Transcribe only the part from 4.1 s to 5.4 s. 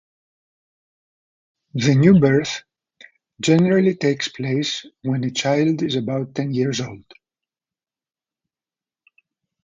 place when a